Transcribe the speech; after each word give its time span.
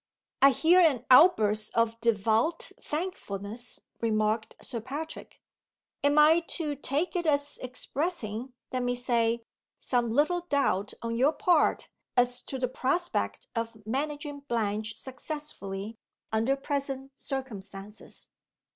"I 0.41 0.49
hear 0.49 0.79
an 0.81 1.05
outburst 1.11 1.69
of 1.75 2.01
devout 2.01 2.71
thankfulness," 2.81 3.81
remarked 4.01 4.55
Sir 4.59 4.81
Patrick. 4.81 5.43
"Am 6.03 6.17
I 6.17 6.39
to 6.57 6.73
take 6.75 7.15
it 7.15 7.27
as 7.27 7.59
expressing 7.61 8.51
let 8.71 8.81
me 8.81 8.95
say 8.95 9.43
some 9.77 10.09
little 10.09 10.39
doubt, 10.41 10.95
on 11.03 11.15
your 11.17 11.33
part, 11.33 11.87
as 12.17 12.41
to 12.41 12.57
the 12.57 12.67
prospect 12.67 13.47
of 13.55 13.85
managing 13.85 14.39
Blanche 14.47 14.95
successfully, 14.97 15.99
under 16.31 16.55
present 16.55 17.11
circumstances?" 17.13 18.31